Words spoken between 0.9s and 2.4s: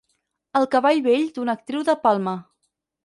vell d'una actriu De Palma.